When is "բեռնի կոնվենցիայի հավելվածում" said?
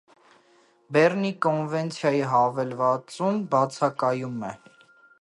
0.97-3.41